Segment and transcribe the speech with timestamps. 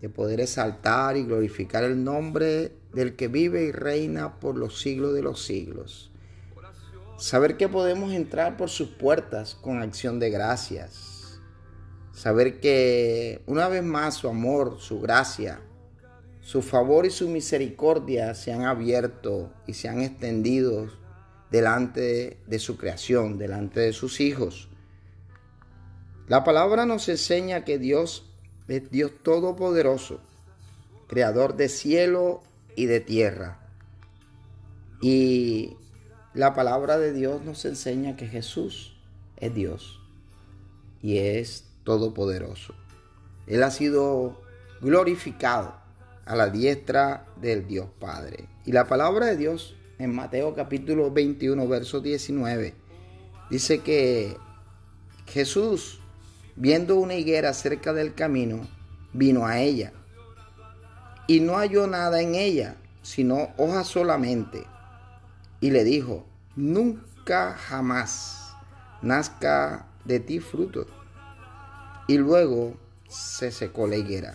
[0.00, 5.14] de poder exaltar y glorificar el nombre del que vive y reina por los siglos
[5.14, 6.10] de los siglos.
[7.18, 11.40] Saber que podemos entrar por sus puertas con acción de gracias.
[12.12, 15.60] Saber que una vez más su amor, su gracia,
[16.40, 20.88] su favor y su misericordia se han abierto y se han extendido
[21.50, 24.68] delante de su creación, delante de sus hijos.
[26.28, 28.27] La palabra nos enseña que Dios
[28.68, 30.20] es Dios Todopoderoso,
[31.06, 32.42] Creador de cielo
[32.76, 33.58] y de tierra.
[35.00, 35.76] Y
[36.34, 38.96] la palabra de Dios nos enseña que Jesús
[39.36, 40.00] es Dios
[41.02, 42.74] y es todopoderoso.
[43.46, 44.42] Él ha sido
[44.80, 45.74] glorificado
[46.26, 48.48] a la diestra del Dios Padre.
[48.66, 52.74] Y la palabra de Dios en Mateo capítulo 21, verso 19,
[53.50, 54.36] dice que
[55.26, 56.00] Jesús
[56.58, 58.66] viendo una higuera cerca del camino,
[59.12, 59.92] vino a ella.
[61.28, 64.66] Y no halló nada en ella, sino hojas solamente.
[65.60, 68.54] Y le dijo, nunca jamás
[69.02, 70.86] nazca de ti fruto.
[72.08, 72.74] Y luego
[73.08, 74.34] se secó la higuera.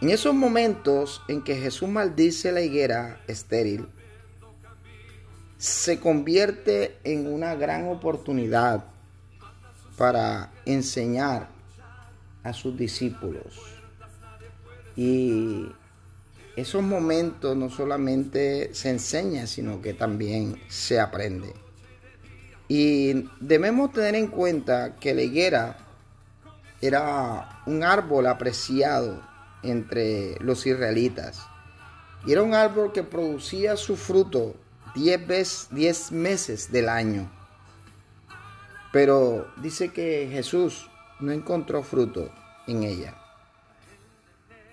[0.00, 3.88] En esos momentos en que Jesús maldice la higuera estéril,
[5.58, 8.84] se convierte en una gran oportunidad
[10.00, 11.50] para enseñar
[12.42, 13.52] a sus discípulos.
[14.96, 15.66] Y
[16.56, 21.52] esos momentos no solamente se enseña, sino que también se aprende.
[22.66, 25.76] Y debemos tener en cuenta que la higuera
[26.80, 29.20] era un árbol apreciado
[29.62, 31.42] entre los israelitas.
[32.24, 34.54] Y era un árbol que producía su fruto
[34.94, 37.30] 10 meses del año.
[38.92, 40.90] Pero dice que Jesús
[41.20, 42.32] no encontró fruto
[42.66, 43.14] en ella.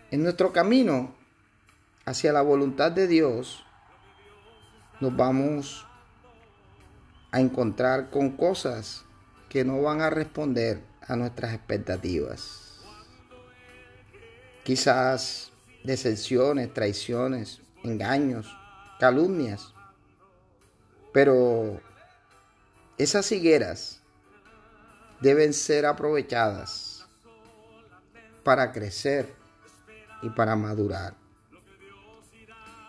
[0.09, 1.13] En nuestro camino
[2.05, 3.65] hacia la voluntad de Dios,
[4.99, 5.85] nos vamos
[7.31, 9.03] a encontrar con cosas
[9.49, 12.81] que no van a responder a nuestras expectativas.
[14.63, 15.51] Quizás
[15.83, 18.55] decepciones, traiciones, engaños,
[18.99, 19.73] calumnias.
[21.13, 21.79] Pero
[22.97, 24.01] esas higueras
[25.21, 27.05] deben ser aprovechadas
[28.43, 29.33] para crecer
[30.21, 31.15] y para madurar.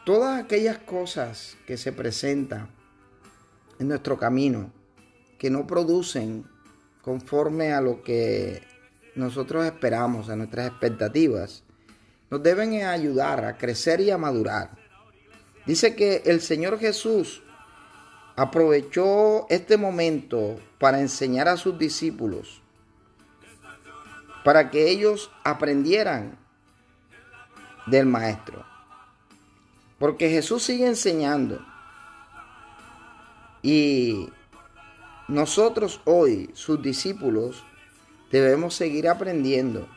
[0.04, 2.70] Todas aquellas cosas que se presentan
[3.78, 4.72] en nuestro camino
[5.38, 6.44] que no producen
[7.02, 8.62] conforme a lo que
[9.14, 11.64] nosotros esperamos, a nuestras expectativas,
[12.30, 14.70] nos deben ayudar a crecer y a madurar.
[15.66, 17.42] Dice que el Señor Jesús
[18.38, 22.62] aprovechó este momento para enseñar a sus discípulos,
[24.44, 26.38] para que ellos aprendieran
[27.86, 28.64] del Maestro.
[29.98, 31.66] Porque Jesús sigue enseñando.
[33.60, 34.28] Y
[35.26, 37.64] nosotros hoy, sus discípulos,
[38.30, 39.88] debemos seguir aprendiendo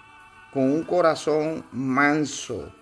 [0.51, 2.73] con un corazón manso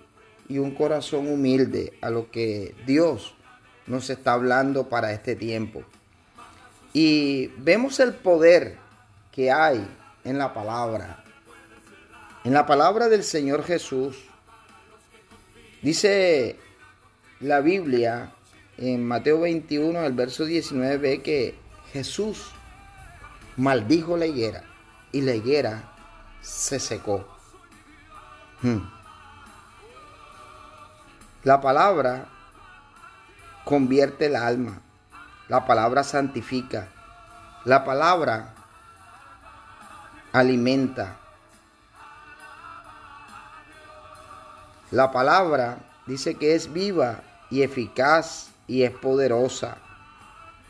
[0.48, 3.36] y un corazón humilde a lo que Dios
[3.90, 5.84] nos está hablando para este tiempo.
[6.94, 8.78] Y vemos el poder
[9.32, 9.86] que hay
[10.24, 11.24] en la palabra.
[12.44, 14.18] En la palabra del Señor Jesús.
[15.82, 16.58] Dice
[17.42, 18.32] la Biblia
[18.78, 21.56] en Mateo 21, el verso 19, que
[21.92, 22.52] Jesús
[23.58, 24.64] maldijo la higuera
[25.12, 25.92] y la higuera
[26.42, 27.28] se secó.
[28.62, 28.80] Hmm.
[31.44, 32.30] La palabra
[33.70, 34.82] convierte el alma.
[35.48, 36.88] La palabra santifica.
[37.66, 38.56] La palabra
[40.32, 41.18] alimenta.
[44.90, 45.78] La palabra
[46.08, 47.22] dice que es viva
[47.52, 49.78] y eficaz y es poderosa.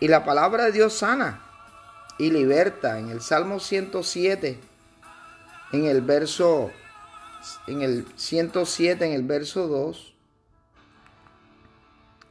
[0.01, 1.39] Y la palabra de Dios sana
[2.17, 2.99] y liberta.
[2.99, 4.59] En el Salmo 107,
[5.71, 6.69] en el verso,
[7.65, 10.15] en el 107, en el verso 2,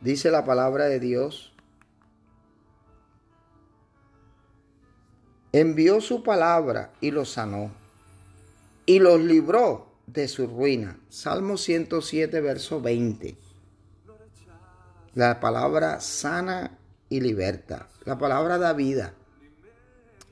[0.00, 1.52] Dice la palabra de Dios.
[5.52, 7.72] Envió su palabra y los sanó.
[8.86, 10.98] Y los libró de su ruina.
[11.08, 13.36] Salmo 107, verso 20.
[15.14, 16.78] La palabra sana
[17.08, 17.88] y liberta.
[18.04, 19.14] La palabra da vida.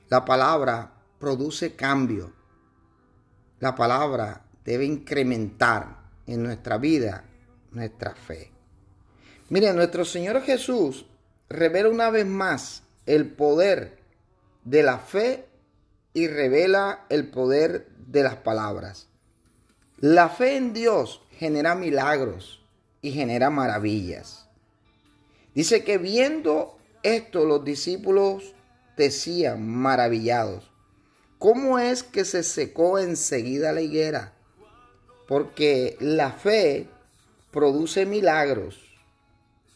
[0.09, 2.31] La palabra produce cambio.
[3.59, 7.25] La palabra debe incrementar en nuestra vida
[7.71, 8.56] nuestra fe.
[9.49, 11.05] Mire, nuestro Señor Jesús
[11.47, 13.97] revela una vez más el poder
[14.65, 15.45] de la fe
[16.13, 19.07] y revela el poder de las palabras.
[19.99, 22.61] La fe en Dios genera milagros
[23.01, 24.49] y genera maravillas.
[25.55, 28.53] Dice que viendo esto los discípulos
[28.97, 30.69] decían maravillados,
[31.39, 34.33] ¿cómo es que se secó enseguida la higuera?
[35.25, 36.89] Porque la fe
[37.51, 38.86] produce milagros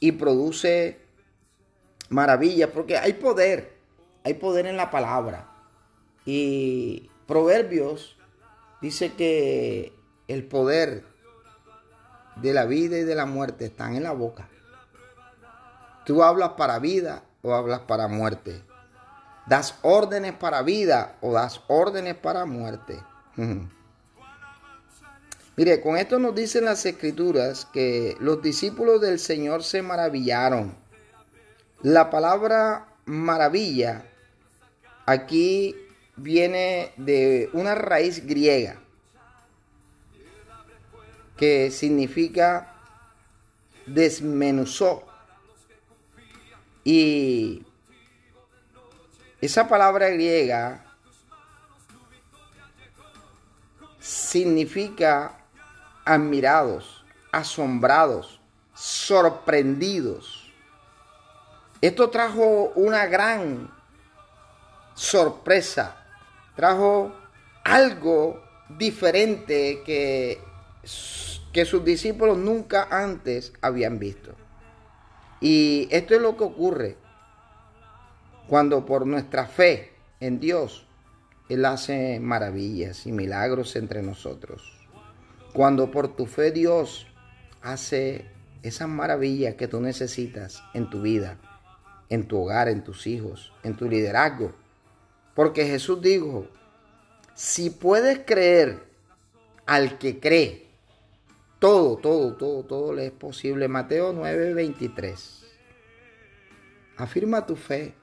[0.01, 1.00] y produce
[2.09, 3.77] maravillas, porque hay poder,
[4.25, 5.48] hay poder en la palabra.
[6.25, 8.18] Y Proverbios
[8.81, 9.94] dice que
[10.27, 11.06] el poder
[12.38, 14.50] de la vida y de la muerte están en la boca.
[16.06, 18.63] Tú hablas para vida o hablas para muerte.
[19.45, 23.00] Das órdenes para vida o das órdenes para muerte.
[25.62, 30.75] Mire, con esto nos dicen las escrituras que los discípulos del Señor se maravillaron.
[31.84, 34.04] La palabra maravilla
[35.06, 35.75] aquí
[36.16, 38.81] viene de una raíz griega
[41.38, 42.74] que significa
[43.86, 45.04] desmenuzó.
[46.84, 47.63] Y
[49.40, 50.92] esa palabra griega
[54.00, 55.38] significa
[56.12, 58.42] admirados, asombrados,
[58.74, 60.52] sorprendidos.
[61.80, 63.72] Esto trajo una gran
[64.94, 65.96] sorpresa,
[66.56, 67.16] trajo
[67.63, 68.44] algo
[68.78, 70.42] diferente que,
[71.54, 74.36] que sus discípulos nunca antes habían visto.
[75.40, 76.98] Y esto es lo que ocurre
[78.48, 80.86] cuando por nuestra fe en Dios,
[81.48, 84.81] Él hace maravillas y milagros entre nosotros.
[85.53, 87.07] Cuando por tu fe Dios
[87.62, 88.25] hace
[88.63, 91.38] esas maravillas que tú necesitas en tu vida,
[92.09, 94.53] en tu hogar, en tus hijos, en tu liderazgo.
[95.36, 96.48] Porque Jesús dijo,
[97.33, 98.83] si puedes creer
[99.65, 100.68] al que cree,
[101.59, 103.68] todo, todo, todo, todo le es posible.
[103.68, 105.44] Mateo 9:23.
[106.98, 107.94] Afirma tu fe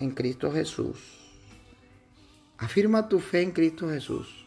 [0.00, 0.98] en Cristo Jesús.
[2.58, 4.46] Afirma tu fe en Cristo Jesús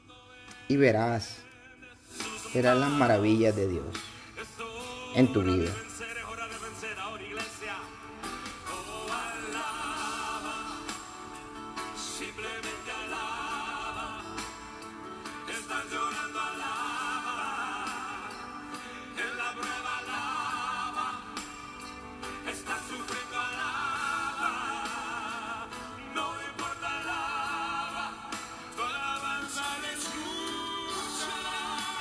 [0.67, 1.43] y verás
[2.51, 3.85] serán las maravillas de Dios
[5.15, 5.71] en tu vida.